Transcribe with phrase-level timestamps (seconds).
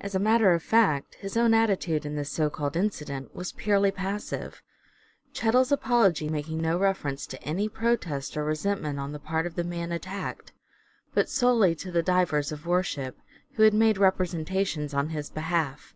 [0.00, 3.92] As a matter of fact his own attitude in this so called incident was purely
[3.92, 4.60] passive,
[5.32, 9.62] Chettle's apology making no reference to any protest or resentment on the part of the
[9.62, 10.50] man attacked,
[11.14, 13.20] but solely to the" divers of worship"
[13.54, 15.94] who had made representations on his behalf.